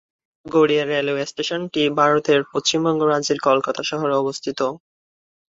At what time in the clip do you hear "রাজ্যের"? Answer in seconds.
3.05-3.39